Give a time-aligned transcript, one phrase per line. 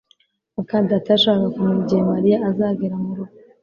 [0.53, 3.35] muka data yashakaga kumenya igihe Mariya azagera murugo